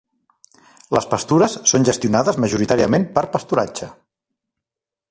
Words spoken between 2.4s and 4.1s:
majoritàriament per pasturatge.